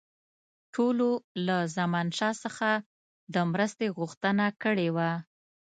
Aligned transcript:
ټولو 0.73 1.09
له 1.45 1.57
زمانشاه 1.77 2.33
څخه 2.43 2.69
د 3.33 3.35
مرستې 3.51 3.87
غوښتنه 3.97 4.45
کړې 4.63 4.89
وه. 4.95 5.11